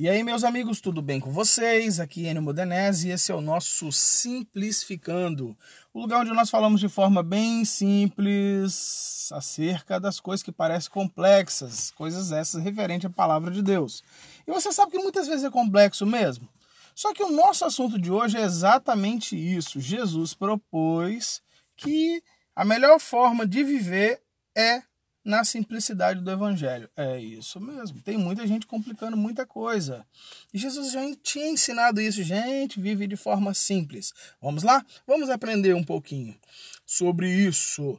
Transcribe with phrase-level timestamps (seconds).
[0.00, 2.00] E aí, meus amigos, tudo bem com vocês?
[2.00, 5.54] Aqui é Enio Modenese e esse é o nosso Simplificando,
[5.92, 11.90] o lugar onde nós falamos de forma bem simples acerca das coisas que parecem complexas,
[11.90, 14.02] coisas essas referentes à palavra de Deus.
[14.46, 16.48] E você sabe que muitas vezes é complexo mesmo.
[16.94, 19.78] Só que o nosso assunto de hoje é exatamente isso.
[19.78, 21.42] Jesus propôs
[21.76, 22.22] que
[22.60, 24.20] a melhor forma de viver
[24.54, 24.82] é
[25.24, 26.90] na simplicidade do evangelho.
[26.94, 28.02] É isso mesmo.
[28.02, 30.06] Tem muita gente complicando muita coisa.
[30.52, 32.22] E Jesus já tinha ensinado isso.
[32.22, 34.12] Gente, vive de forma simples.
[34.42, 34.84] Vamos lá?
[35.06, 36.36] Vamos aprender um pouquinho
[36.84, 37.98] sobre isso.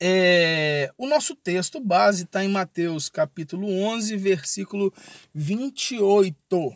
[0.00, 4.90] É, o nosso texto base está em Mateus capítulo 11, versículo
[5.34, 6.74] 28.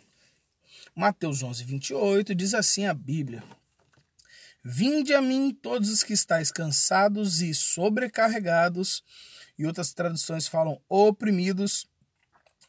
[0.95, 3.43] Mateus 11, 28 diz assim a Bíblia:
[4.63, 9.03] Vinde a mim todos os que estáis cansados e sobrecarregados,
[9.59, 11.89] e outras traduções falam oprimidos,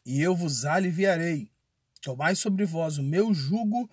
[0.05, 1.49] e eu vos aliviarei.
[2.01, 3.89] Tomai sobre vós o meu jugo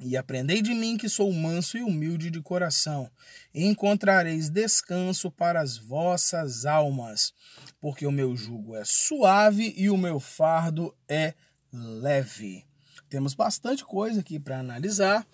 [0.00, 3.10] e aprendei de mim que sou manso e humilde de coração,
[3.52, 7.32] e encontrareis descanso para as vossas almas,
[7.80, 11.34] porque o meu jugo é suave e o meu fardo é
[11.72, 12.67] leve.
[13.08, 15.26] Temos bastante coisa aqui para analisar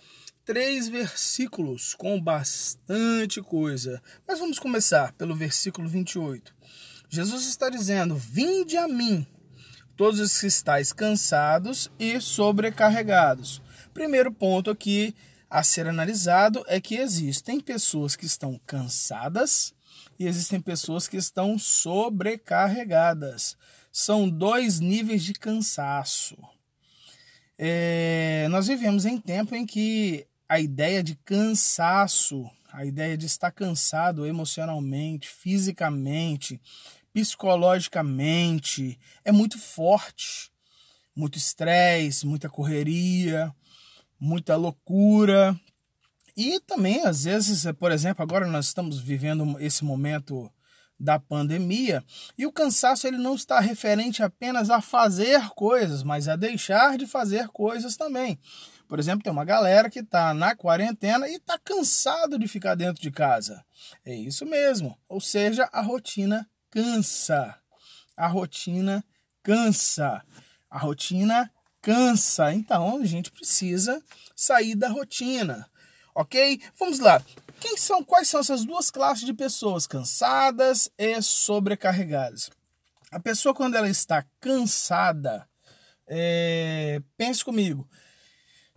[0.45, 4.01] três versículos com bastante coisa.
[4.27, 6.55] Mas vamos começar pelo versículo 28.
[7.09, 9.27] Jesus está dizendo: Vinde a mim,
[9.97, 13.61] todos os que estáis cansados e sobrecarregados.
[13.93, 15.15] Primeiro ponto aqui
[15.51, 19.75] a ser analisado é que existem pessoas que estão cansadas
[20.19, 23.57] e existem pessoas que estão sobrecarregadas.
[23.93, 26.37] São dois níveis de cansaço.
[27.59, 33.51] É, nós vivemos em tempo em que a ideia de cansaço, a ideia de estar
[33.51, 36.61] cansado emocionalmente, fisicamente,
[37.13, 40.53] psicologicamente, é muito forte.
[41.17, 43.55] Muito estresse, muita correria,
[44.19, 45.59] muita loucura.
[46.37, 50.51] E também, às vezes, por exemplo, agora nós estamos vivendo esse momento
[50.99, 52.05] da pandemia
[52.39, 57.07] e o cansaço ele não está referente apenas a fazer coisas, mas a deixar de
[57.07, 58.39] fazer coisas também.
[58.89, 63.03] Por exemplo, tem uma galera que está na quarentena e está cansado de ficar dentro
[63.03, 63.65] de casa.
[64.05, 64.99] É isso mesmo.
[65.09, 67.57] Ou seja, a rotina cansa.
[68.17, 69.05] A rotina
[69.43, 70.23] cansa.
[70.71, 71.51] A rotina
[71.81, 72.53] cansa.
[72.53, 74.03] Então, a gente precisa
[74.37, 75.67] sair da rotina.
[76.15, 76.61] Ok?
[76.79, 77.23] Vamos lá.
[77.65, 82.51] Quem são, quais são essas duas classes de pessoas, cansadas e sobrecarregadas?
[83.11, 85.49] A pessoa, quando ela está cansada,
[86.07, 87.89] é, pense comigo,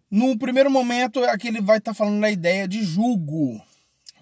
[0.10, 3.62] no primeiro momento, aqui ele vai estar tá falando da ideia de julgo.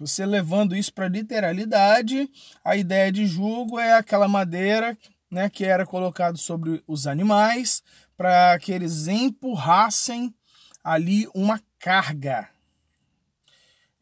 [0.00, 2.28] Você levando isso para literalidade,
[2.64, 4.98] a ideia de julgo é aquela madeira
[5.30, 7.84] né, que era colocado sobre os animais
[8.16, 10.34] para que eles empurrassem
[10.82, 12.55] ali uma carga.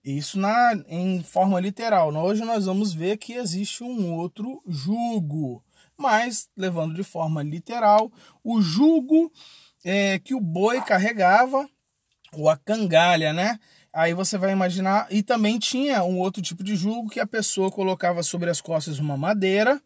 [0.04, 2.14] Isso na, em forma literal.
[2.14, 5.64] Hoje nós vamos ver que existe um outro jugo,
[5.96, 9.32] mas levando de forma literal, o jugo
[9.82, 11.66] é, que o boi carregava
[12.34, 13.58] ou a cangalha, né?
[13.90, 15.06] Aí você vai imaginar.
[15.10, 18.98] E também tinha um outro tipo de jugo que a pessoa colocava sobre as costas
[18.98, 19.80] uma madeira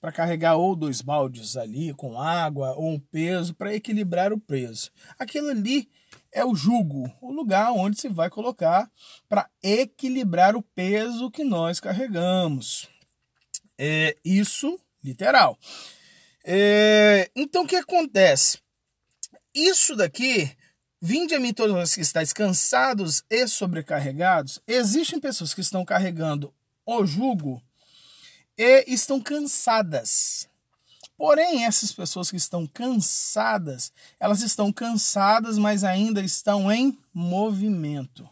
[0.00, 4.92] para carregar ou dois baldes ali com água ou um peso para equilibrar o peso.
[5.18, 5.88] Aquilo ali
[6.32, 8.90] é o jugo, o lugar onde se vai colocar
[9.28, 12.88] para equilibrar o peso que nós carregamos.
[13.78, 15.58] É isso literal.
[16.44, 18.58] É, então o que acontece?
[19.54, 20.56] Isso daqui
[21.00, 24.60] Vinde a mim todos os que estáis cansados e sobrecarregados.
[24.66, 26.52] Existem pessoas que estão carregando
[26.86, 27.62] o jugo
[28.56, 30.48] e estão cansadas.
[31.16, 33.90] Porém, essas pessoas que estão cansadas,
[34.20, 38.28] elas estão cansadas, mas ainda estão em movimento.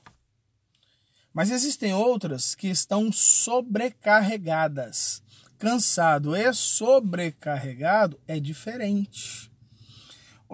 [1.32, 5.22] Mas existem outras que estão sobrecarregadas.
[5.58, 9.50] Cansado e sobrecarregado é diferente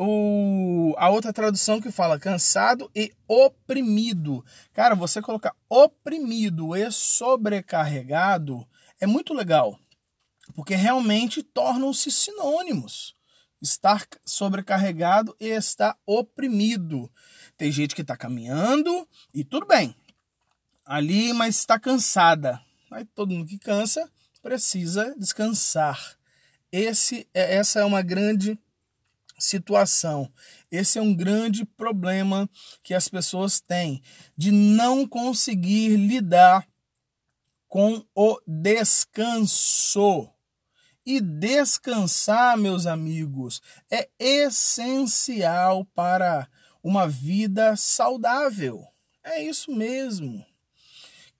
[0.02, 4.42] o, a outra tradução que fala cansado e oprimido.
[4.72, 8.66] Cara, você colocar oprimido e sobrecarregado
[8.98, 9.78] é muito legal,
[10.54, 13.14] porque realmente tornam-se sinônimos.
[13.62, 17.10] Estar sobrecarregado e estar oprimido.
[17.56, 19.94] Tem gente que está caminhando e tudo bem,
[20.84, 22.60] ali, mas está cansada.
[22.90, 24.10] Aí todo mundo que cansa
[24.42, 26.18] precisa descansar.
[26.72, 28.58] Esse, é, essa é uma grande
[29.38, 30.32] situação.
[30.70, 32.48] Esse é um grande problema
[32.82, 34.02] que as pessoas têm
[34.36, 36.66] de não conseguir lidar
[37.66, 40.28] com o descanso.
[41.04, 46.46] E descansar, meus amigos, é essencial para
[46.82, 48.86] uma vida saudável.
[49.22, 50.44] É isso mesmo.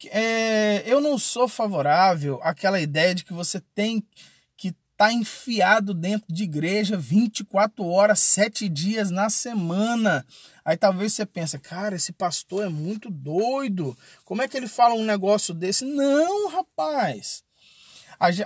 [0.07, 4.03] É, eu não sou favorável àquela ideia de que você tem
[4.57, 10.25] que estar tá enfiado dentro de igreja 24 horas, 7 dias na semana.
[10.65, 13.97] Aí talvez você pense, cara, esse pastor é muito doido.
[14.25, 15.85] Como é que ele fala um negócio desse?
[15.85, 17.43] Não, rapaz.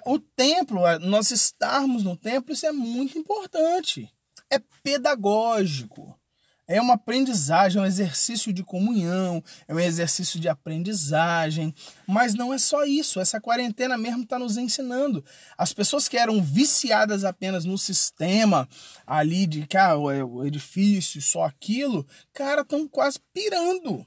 [0.07, 4.09] O templo, nós estarmos no templo, isso é muito importante.
[4.49, 6.17] É pedagógico.
[6.67, 11.75] É uma aprendizagem, é um exercício de comunhão, é um exercício de aprendizagem.
[12.07, 13.21] Mas não é só isso.
[13.21, 15.23] Essa quarentena mesmo está nos ensinando.
[15.59, 18.67] As pessoas que eram viciadas apenas no sistema
[19.07, 24.07] ali de que ah, o edifício, só aquilo, cara, estão quase pirando.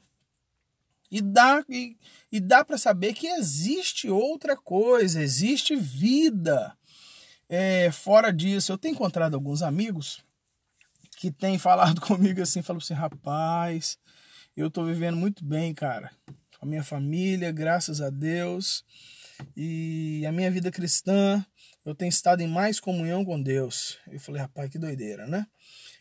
[1.10, 1.98] E dá, e,
[2.32, 6.78] e dá para saber que existe outra coisa, existe vida.
[7.48, 10.24] É, fora disso, eu tenho encontrado alguns amigos
[11.18, 13.98] que têm falado comigo assim, falam assim, rapaz,
[14.56, 16.12] eu tô vivendo muito bem, cara,
[16.60, 18.84] com a minha família, graças a Deus,
[19.56, 21.46] e a minha vida cristã,
[21.86, 23.98] eu tenho estado em mais comunhão com Deus.
[24.12, 25.48] Eu falei, rapaz, que doideira, né?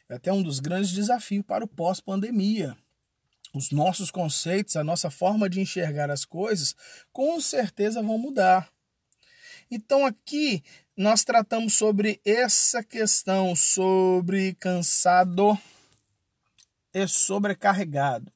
[0.09, 2.77] É até um dos grandes desafios para o pós-pandemia
[3.57, 6.77] os nossos conceitos, a nossa forma de enxergar as coisas,
[7.13, 8.71] com certeza vão mudar.
[9.71, 10.63] Então aqui
[10.97, 15.59] nós tratamos sobre essa questão, sobre cansado
[16.93, 18.33] e sobrecarregado.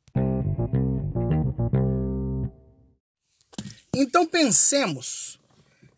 [3.95, 5.39] Então pensemos,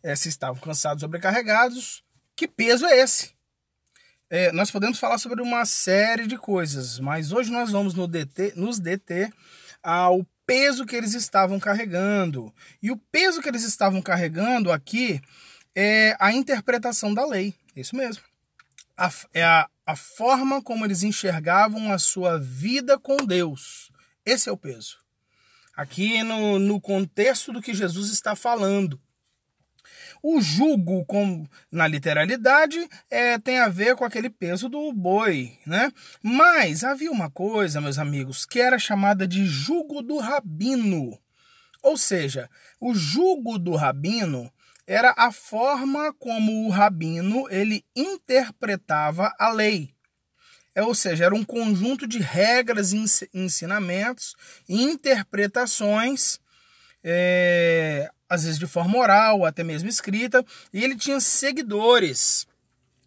[0.01, 2.03] é, se estavam cansados, sobrecarregados,
[2.35, 3.31] que peso é esse?
[4.35, 8.53] É, nós podemos falar sobre uma série de coisas, mas hoje nós vamos no DT,
[8.55, 9.31] nos deter
[9.83, 12.51] ao peso que eles estavam carregando.
[12.81, 15.21] E o peso que eles estavam carregando aqui
[15.75, 17.53] é a interpretação da lei.
[17.75, 18.23] Isso mesmo.
[18.97, 23.91] A, é a, a forma como eles enxergavam a sua vida com Deus.
[24.25, 24.97] Esse é o peso.
[25.77, 28.99] Aqui no, no contexto do que Jesus está falando.
[30.25, 32.79] O jugo, com, na literalidade,
[33.11, 35.91] é, tem a ver com aquele peso do boi, né?
[36.21, 41.19] Mas havia uma coisa, meus amigos, que era chamada de jugo do rabino.
[41.81, 42.49] Ou seja,
[42.79, 44.49] o jugo do rabino
[44.87, 49.93] era a forma como o rabino ele interpretava a lei.
[50.73, 52.93] É, ou seja, era um conjunto de regras,
[53.33, 54.35] ensinamentos
[54.69, 56.39] e interpretações
[57.03, 60.43] é, às vezes de forma oral, até mesmo escrita,
[60.73, 62.47] e ele tinha seguidores.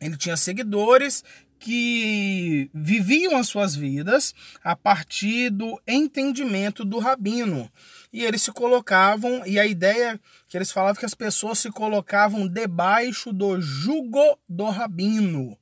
[0.00, 1.24] Ele tinha seguidores
[1.58, 7.70] que viviam as suas vidas a partir do entendimento do rabino.
[8.12, 12.46] E eles se colocavam, e a ideia que eles falavam que as pessoas se colocavam
[12.46, 15.58] debaixo do jugo do rabino.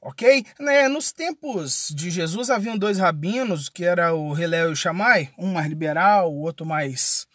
[0.00, 0.44] Ok?
[0.60, 5.30] Né, nos tempos de Jesus haviam dois rabinos, que era o Hilel e o Shammai,
[5.38, 7.26] um mais liberal, o outro mais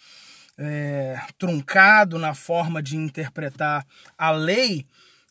[0.60, 3.86] é, truncado na forma de interpretar
[4.18, 4.86] a lei,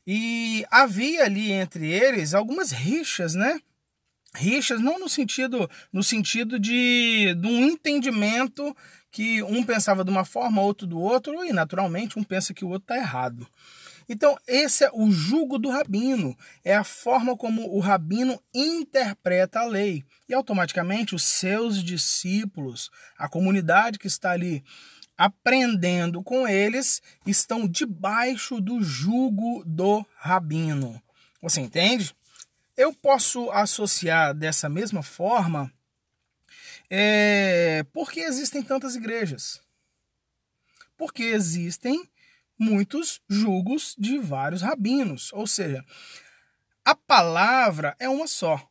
[0.06, 3.60] e havia ali entre eles algumas rixas, né?
[4.34, 8.74] Rixas não no sentido no sentido de, de um entendimento
[9.10, 12.68] que um pensava de uma forma, outro do outro, e naturalmente um pensa que o
[12.68, 13.46] outro está errado.
[14.08, 19.66] Então, esse é o jugo do rabino, é a forma como o rabino interpreta a
[19.66, 20.02] lei.
[20.26, 24.64] E automaticamente os seus discípulos, a comunidade que está ali
[25.18, 31.02] aprendendo com eles, estão debaixo do jugo do rabino.
[31.42, 32.14] Você entende?
[32.76, 35.72] Eu posso associar dessa mesma forma
[36.88, 39.60] é, porque existem tantas igrejas.
[40.96, 42.08] Porque existem
[42.56, 45.32] muitos julgos de vários rabinos.
[45.32, 45.84] Ou seja,
[46.84, 48.67] a palavra é uma só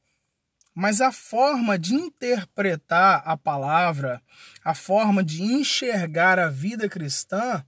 [0.77, 4.21] mas a forma de interpretar a palavra,
[4.63, 7.65] a forma de enxergar a vida cristã,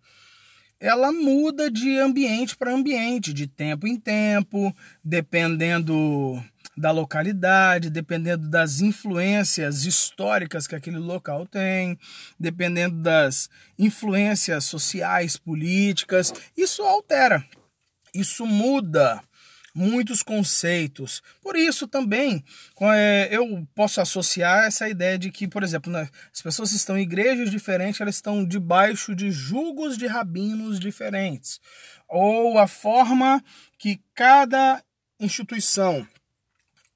[0.79, 4.71] ela muda de ambiente para ambiente, de tempo em tempo,
[5.03, 6.39] dependendo
[6.77, 11.97] da localidade, dependendo das influências históricas que aquele local tem,
[12.39, 13.49] dependendo das
[13.79, 16.31] influências sociais, políticas.
[16.55, 17.43] Isso altera,
[18.13, 19.19] isso muda
[19.73, 21.21] muitos conceitos.
[21.41, 22.43] Por isso também
[22.81, 27.03] é, eu posso associar essa ideia de que, por exemplo, né, as pessoas estão em
[27.03, 31.59] igrejas diferentes, elas estão debaixo de julgos de rabinos diferentes.
[32.07, 33.43] Ou a forma
[33.77, 34.83] que cada
[35.19, 36.07] instituição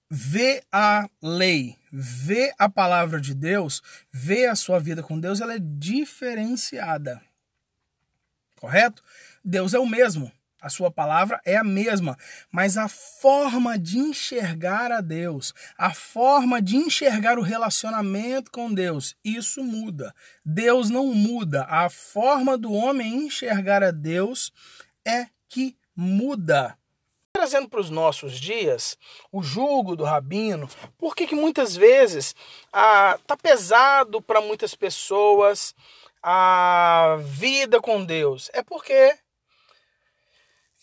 [0.09, 5.55] vê a lei, vê a palavra de Deus, vê a sua vida com Deus, ela
[5.55, 7.21] é diferenciada.
[8.57, 9.03] correto?
[9.43, 10.31] Deus é o mesmo.
[10.63, 12.17] A sua palavra é a mesma,
[12.49, 19.13] mas a forma de enxergar a Deus, a forma de enxergar o relacionamento com Deus,
[19.25, 20.15] isso muda.
[20.45, 21.65] Deus não muda.
[21.69, 24.53] A forma do homem enxergar a Deus
[25.05, 26.77] é que muda.
[27.33, 28.97] Trazendo para os nossos dias
[29.33, 32.33] o jugo do rabino, por que muitas vezes
[32.71, 35.75] ah, tá pesado para muitas pessoas
[36.21, 38.49] a vida com Deus?
[38.53, 39.17] É porque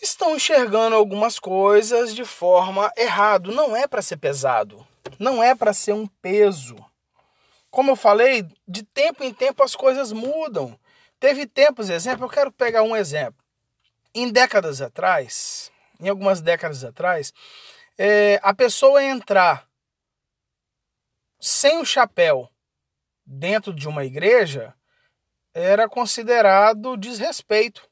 [0.00, 3.50] estão enxergando algumas coisas de forma errada.
[3.50, 4.87] Não é para ser pesado,
[5.19, 6.76] não é para ser um peso.
[7.71, 10.78] Como eu falei, de tempo em tempo as coisas mudam.
[11.19, 13.45] Teve tempos, exemplo, eu quero pegar um exemplo.
[14.14, 17.33] Em décadas atrás, em algumas décadas atrás,
[17.97, 19.69] é, a pessoa entrar
[21.38, 22.49] sem o chapéu
[23.25, 24.75] dentro de uma igreja
[25.54, 27.89] era considerado desrespeito.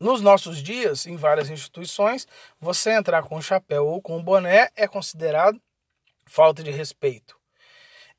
[0.00, 2.26] Nos nossos dias, em várias instituições,
[2.60, 5.60] você entrar com chapéu ou com boné é considerado
[6.26, 7.36] falta de respeito.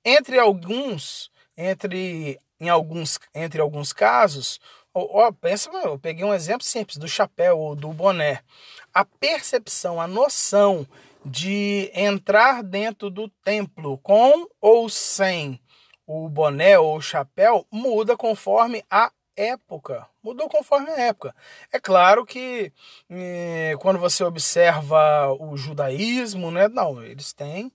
[0.03, 4.59] Entre alguns, entre em alguns, entre alguns casos,
[4.93, 8.41] ó, pensa, eu peguei um exemplo simples do chapéu ou do boné.
[8.93, 10.87] A percepção, a noção
[11.25, 15.59] de entrar dentro do templo com ou sem
[16.05, 20.07] o boné ou o chapéu muda conforme a época.
[20.23, 21.35] Mudou conforme a época.
[21.71, 22.71] É claro que
[23.09, 26.67] eh, quando você observa o judaísmo, né?
[26.67, 27.71] Não, eles têm.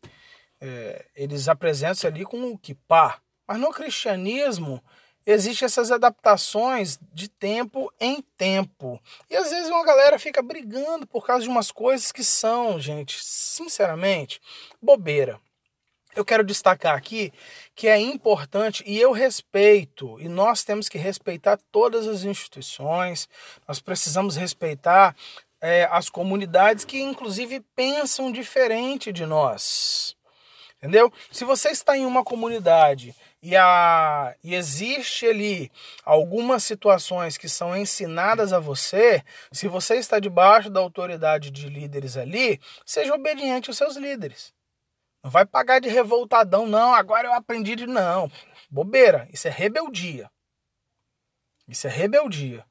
[0.60, 3.20] Eh, eles apresentam-se ali com o kippah.
[3.46, 4.82] Mas no cristianismo
[5.26, 9.00] existem essas adaptações de tempo em tempo.
[9.28, 13.18] E às vezes uma galera fica brigando por causa de umas coisas que são, gente,
[13.22, 14.40] sinceramente,
[14.80, 15.40] bobeira
[16.14, 17.32] eu quero destacar aqui
[17.74, 23.28] que é importante e eu respeito, e nós temos que respeitar todas as instituições,
[23.66, 25.14] nós precisamos respeitar
[25.60, 30.16] é, as comunidades que, inclusive, pensam diferente de nós.
[30.78, 31.12] Entendeu?
[31.30, 35.70] Se você está em uma comunidade e, a, e existe ali
[36.04, 42.16] algumas situações que são ensinadas a você, se você está debaixo da autoridade de líderes
[42.16, 44.54] ali, seja obediente aos seus líderes.
[45.22, 46.94] Não vai pagar de revoltadão, não.
[46.94, 47.86] Agora eu aprendi de.
[47.86, 48.30] Não.
[48.70, 49.28] Bobeira.
[49.32, 50.30] Isso é rebeldia.
[51.68, 52.64] Isso é rebeldia.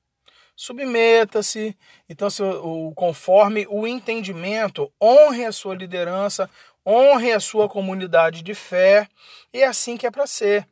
[0.55, 1.77] Submeta-se.
[2.09, 6.49] Então, se o, conforme o entendimento, honre a sua liderança,
[6.85, 9.07] honre a sua comunidade de fé.
[9.53, 10.67] E é assim que é para ser.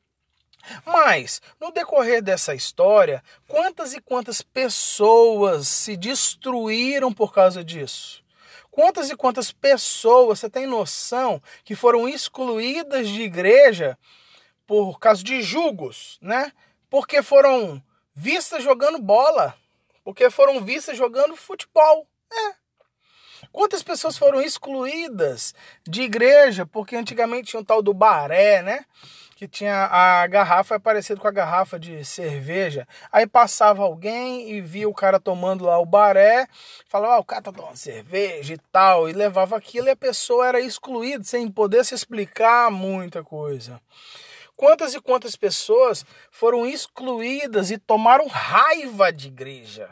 [0.85, 8.23] Mas, no decorrer dessa história, quantas e quantas pessoas se destruíram por causa disso?
[8.77, 13.97] Quantas e quantas pessoas você tem noção que foram excluídas de igreja
[14.67, 16.51] por causa de julgos, né?
[16.87, 17.81] Porque foram
[18.13, 19.55] vistas jogando bola,
[20.03, 22.07] porque foram vistas jogando futebol.
[22.31, 22.53] É.
[23.51, 28.85] Quantas pessoas foram excluídas de igreja porque antigamente tinha um tal do baré, né?
[29.37, 32.87] Que tinha a garrafa é parecido com a garrafa de cerveja.
[33.11, 36.47] Aí passava alguém e via o cara tomando lá o baré,
[36.87, 40.47] falava, ah, o cara tá tomando cerveja e tal, e levava aquilo e a pessoa
[40.47, 43.79] era excluída sem poder se explicar muita coisa.
[44.55, 49.87] Quantas e quantas pessoas foram excluídas e tomaram raiva de igreja?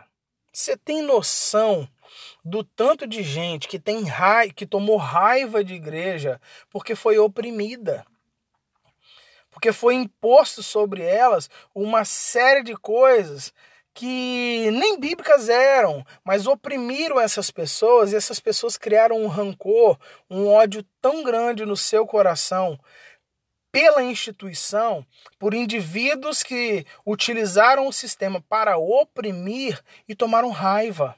[0.52, 1.88] Você tem noção
[2.44, 8.04] do tanto de gente que tem raiva, que tomou raiva de igreja porque foi oprimida?
[9.56, 13.54] Porque foi imposto sobre elas uma série de coisas
[13.94, 19.98] que nem bíblicas eram, mas oprimiram essas pessoas e essas pessoas criaram um rancor,
[20.30, 22.78] um ódio tão grande no seu coração
[23.72, 25.06] pela instituição,
[25.40, 31.16] por indivíduos que utilizaram o sistema para oprimir e tomaram raiva.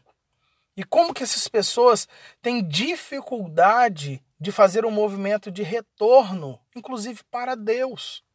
[0.75, 2.08] E como que essas pessoas
[2.39, 8.26] têm dificuldade de fazer um movimento de retorno, inclusive para Deus?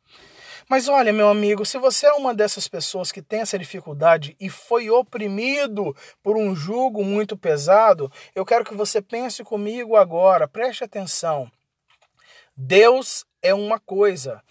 [0.73, 4.49] Mas olha, meu amigo, se você é uma dessas pessoas que tem essa dificuldade e
[4.49, 10.83] foi oprimido por um jugo muito pesado, eu quero que você pense comigo agora, preste
[10.83, 11.53] atenção.
[12.57, 14.43] Deus é uma coisa.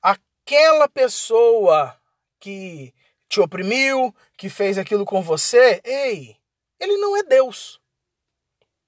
[0.00, 1.98] Aquela pessoa
[2.38, 2.94] que
[3.28, 6.36] te oprimiu, que fez aquilo com você, ei,
[6.78, 7.80] ele não é Deus.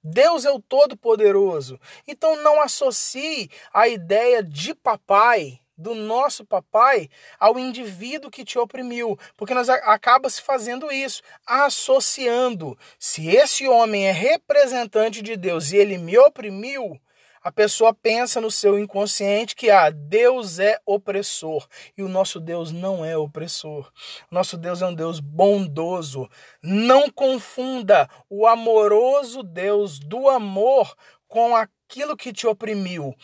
[0.05, 1.81] Deus é o Todo-Poderoso.
[2.07, 9.19] Então não associe a ideia de papai do nosso papai ao indivíduo que te oprimiu,
[9.37, 12.79] porque nós acaba se fazendo isso, associando.
[12.99, 17.01] Se esse homem é representante de Deus e ele me oprimiu,
[17.47, 21.65] a pessoa pensa no seu inconsciente que ah, Deus é opressor
[21.97, 23.89] e o nosso Deus não é opressor.
[24.29, 26.29] Nosso Deus é um Deus bondoso.
[26.61, 30.93] Não confunda o amoroso Deus do amor
[31.29, 33.15] com aquilo que te oprimiu.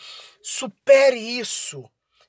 [0.41, 1.83] Supere isso.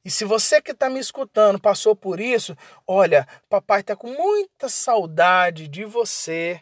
[0.05, 2.57] E se você que está me escutando passou por isso,
[2.87, 6.61] olha, papai está com muita saudade de você.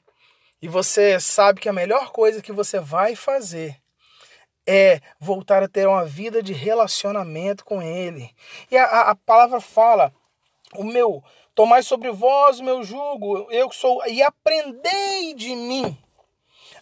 [0.61, 3.83] E você sabe que a melhor coisa que você vai fazer
[4.67, 8.31] é voltar a ter uma vida de relacionamento com Ele.
[8.71, 10.15] E a, a palavra fala:
[10.77, 11.23] o meu,
[11.55, 15.99] tomai sobre vós o meu jugo, eu sou, e aprendei de mim.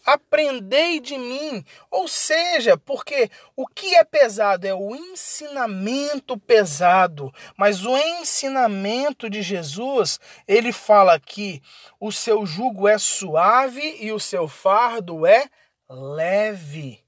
[0.04, 1.64] Aprendei de mim.
[1.90, 9.42] Ou seja, porque o que é pesado é o ensinamento pesado, mas o ensinamento de
[9.42, 11.62] Jesus, ele fala que
[11.98, 15.48] o seu jugo é suave e o seu fardo é
[15.88, 17.04] leve.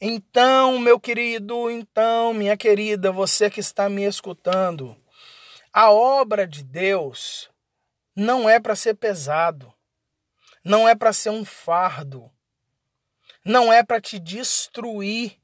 [0.00, 4.96] Então, meu querido, então, minha querida, você que está me escutando,
[5.72, 7.50] a obra de Deus
[8.14, 9.72] não é para ser pesado,
[10.64, 12.30] não é para ser um fardo,
[13.44, 15.38] não é para te destruir,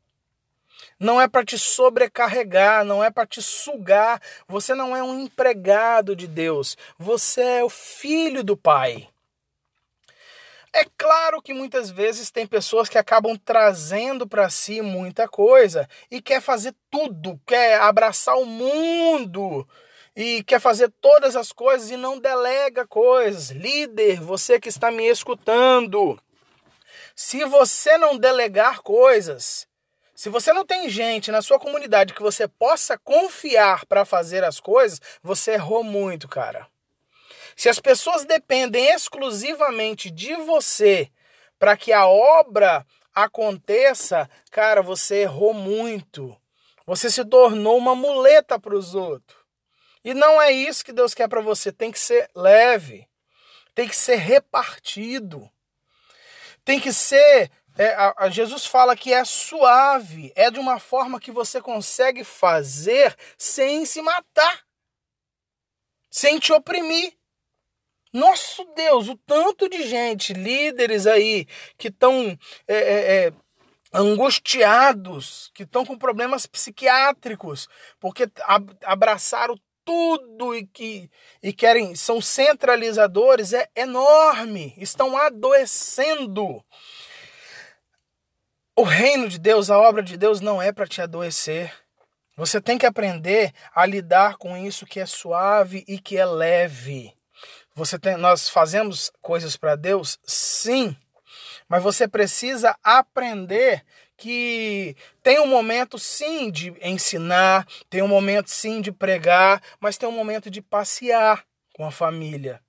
[0.98, 4.20] não é para te sobrecarregar, não é para te sugar.
[4.46, 9.08] Você não é um empregado de Deus, você é o filho do Pai.
[10.72, 16.20] É claro que muitas vezes tem pessoas que acabam trazendo para si muita coisa e
[16.20, 19.66] quer fazer tudo, quer abraçar o mundo
[20.16, 23.50] e quer fazer todas as coisas e não delega coisas.
[23.50, 26.20] Líder, você que está me escutando,
[27.14, 29.66] se você não delegar coisas,
[30.14, 34.60] se você não tem gente na sua comunidade que você possa confiar para fazer as
[34.60, 36.68] coisas, você errou muito, cara.
[37.56, 41.10] Se as pessoas dependem exclusivamente de você
[41.58, 46.36] para que a obra aconteça, cara, você errou muito.
[46.86, 49.43] Você se tornou uma muleta para os outros.
[50.04, 51.72] E não é isso que Deus quer para você.
[51.72, 53.08] Tem que ser leve,
[53.74, 55.50] tem que ser repartido,
[56.64, 57.50] tem que ser.
[57.76, 62.22] É, a, a Jesus fala que é suave, é de uma forma que você consegue
[62.22, 64.64] fazer sem se matar,
[66.10, 67.16] sem te oprimir.
[68.12, 72.38] Nosso Deus, o tanto de gente, líderes aí, que estão
[72.68, 73.32] é, é, é,
[73.92, 78.30] angustiados, que estão com problemas psiquiátricos, porque
[78.84, 81.10] abraçaram tudo e que
[81.42, 86.64] e querem são centralizadores é enorme, estão adoecendo.
[88.76, 91.72] O reino de Deus, a obra de Deus não é para te adoecer.
[92.36, 97.14] Você tem que aprender a lidar com isso que é suave e que é leve.
[97.76, 100.18] Você tem, nós fazemos coisas para Deus?
[100.24, 100.96] Sim.
[101.68, 103.84] Mas você precisa aprender
[104.16, 110.08] que tem um momento sim de ensinar, tem um momento sim de pregar, mas tem
[110.08, 112.62] um momento de passear com a família.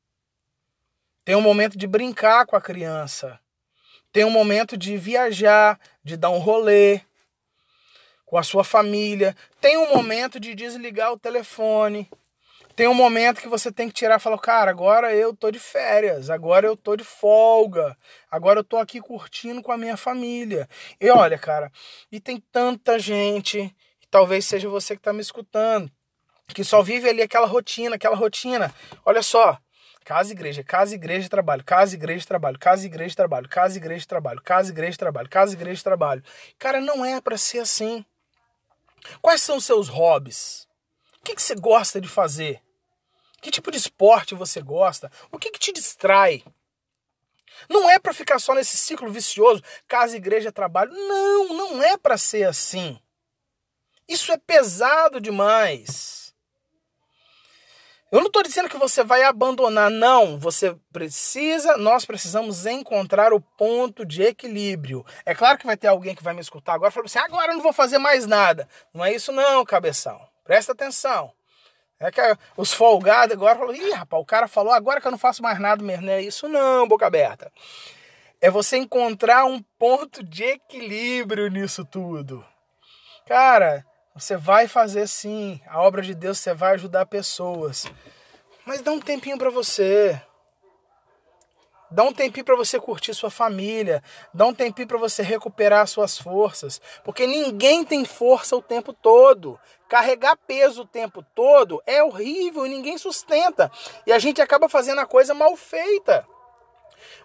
[1.24, 3.40] Tem um momento de brincar com a criança.
[4.12, 7.02] Tem um momento de viajar, de dar um rolê
[8.26, 9.36] com a sua família.
[9.60, 12.10] Tem um momento de desligar o telefone.
[12.76, 15.60] Tem um momento que você tem que tirar e falar, cara, agora eu tô de
[15.60, 17.98] férias, agora eu tô de folga,
[18.30, 20.68] agora eu tô aqui curtindo com a minha família.
[21.00, 21.72] E olha, cara,
[22.12, 23.74] e tem tanta gente,
[24.12, 25.90] talvez seja você que tá me escutando,
[26.50, 28.76] que só vive ali aquela rotina, aquela rotina.
[29.06, 29.58] Olha só,
[30.04, 34.70] casa, igreja, casa, igreja, trabalho, casa, igreja, trabalho, casa, igreja, trabalho, casa, igreja, trabalho, casa,
[34.70, 36.24] igreja, trabalho, casa, igreja, trabalho.
[36.60, 38.04] Cara, não é para ser assim.
[39.22, 40.68] Quais são os seus hobbies?
[41.22, 42.65] O que, que você gosta de fazer?
[43.46, 45.12] Que tipo de esporte você gosta?
[45.32, 46.44] O que, que te distrai?
[47.70, 50.92] Não é para ficar só nesse ciclo vicioso, casa, igreja, trabalho.
[50.92, 53.00] Não, não é para ser assim.
[54.10, 56.34] Isso é pesado demais.
[58.12, 60.40] Eu não estou dizendo que você vai abandonar, não.
[60.40, 65.06] Você precisa, nós precisamos encontrar o ponto de equilíbrio.
[65.24, 67.52] É claro que vai ter alguém que vai me escutar agora e falar assim: agora
[67.52, 68.68] eu não vou fazer mais nada.
[68.92, 70.20] Não é isso, não, cabeção.
[70.44, 71.32] Presta atenção.
[72.06, 72.22] É que
[72.56, 75.60] os folgados agora falam, ih, rapaz, o cara falou agora que eu não faço mais
[75.60, 76.10] nada mesmo.
[76.10, 77.52] É isso não, boca aberta.
[78.40, 82.46] É você encontrar um ponto de equilíbrio nisso tudo.
[83.26, 85.60] Cara, você vai fazer sim.
[85.68, 87.86] A obra de Deus você vai ajudar pessoas.
[88.66, 90.22] Mas dá um tempinho para você.
[91.96, 94.04] Dá um tempinho para você curtir sua família,
[94.34, 99.58] dá um tempinho para você recuperar suas forças, porque ninguém tem força o tempo todo.
[99.88, 103.72] Carregar peso o tempo todo é horrível e ninguém sustenta.
[104.06, 106.28] E a gente acaba fazendo a coisa mal feita.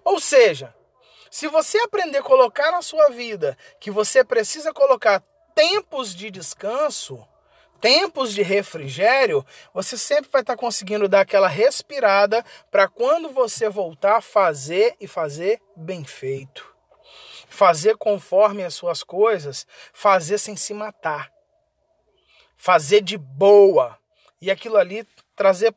[0.05, 0.73] Ou seja,
[1.33, 5.23] Se você aprender a colocar na sua vida que você precisa colocar
[5.55, 7.25] tempos de descanso,
[7.81, 14.21] tempos de refrigério, você sempre vai estar conseguindo dar aquela respirada para quando você voltar
[14.21, 16.69] fazer e fazer bem feito.
[17.49, 21.33] Fazer conforme as suas coisas, fazer sem se matar.
[22.57, 23.99] Fazer de boa.
[24.41, 25.75] E aquilo ali trazer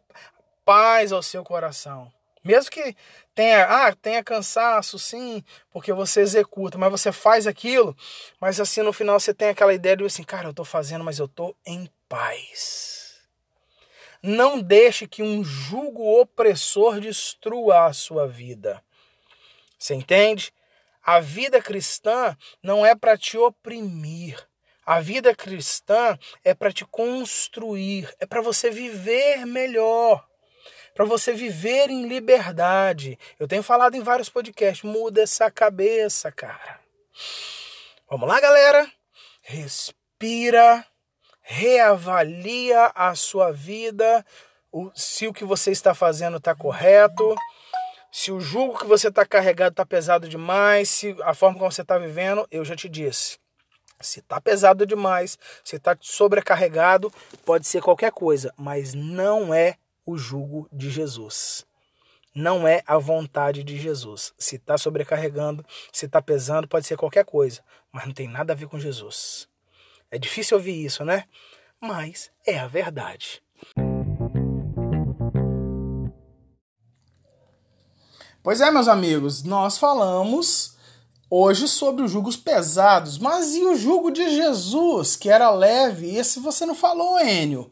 [0.64, 2.12] paz ao seu coração.
[2.44, 2.96] Mesmo que
[3.36, 7.96] tenha, ah, tenha cansaço, sim, porque você executa, mas você faz aquilo,
[8.40, 11.20] mas assim no final você tem aquela ideia de assim, cara, eu tô fazendo, mas
[11.20, 13.22] eu tô em paz.
[14.22, 18.82] Não deixe que um jugo opressor destrua a sua vida.
[19.78, 20.54] Você entende?
[21.04, 24.38] A vida cristã não é para te oprimir.
[24.86, 30.26] A vida cristã é para te construir, é para você viver melhor
[30.94, 33.18] para você viver em liberdade.
[33.40, 36.80] Eu tenho falado em vários podcasts, muda essa cabeça, cara.
[38.10, 38.90] Vamos lá, galera?
[39.42, 40.86] Respira,
[41.42, 44.26] reavalia a sua vida,
[44.96, 47.36] se o que você está fazendo está correto,
[48.12, 51.82] se o jugo que você está carregado está pesado demais, se a forma como você
[51.82, 53.40] está vivendo, eu já te disse.
[54.00, 57.12] Se está pesado demais, se está sobrecarregado,
[57.46, 61.66] pode ser qualquer coisa, mas não é o jugo de Jesus.
[62.36, 64.34] Não é a vontade de Jesus.
[64.38, 67.62] Se está sobrecarregando, se está pesando, pode ser qualquer coisa,
[67.92, 69.48] mas não tem nada a ver com Jesus.
[70.10, 71.26] É difícil ouvir isso, né?
[71.80, 73.42] Mas é a verdade.
[78.42, 80.76] Pois é, meus amigos, nós falamos
[81.30, 86.16] hoje sobre os jugos pesados, mas e o jugo de Jesus, que era leve?
[86.16, 87.72] Esse você não falou, Enio.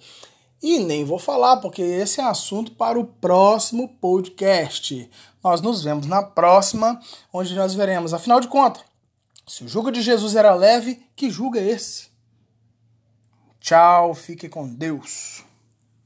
[0.62, 5.10] E nem vou falar, porque esse é assunto para o próximo podcast.
[5.44, 7.02] Nós nos vemos na próxima,
[7.34, 8.84] onde nós veremos, afinal de contas,
[9.48, 12.10] se o jugo de Jesus era leve, que jugo é esse?
[13.60, 15.44] Tchau, fique com Deus.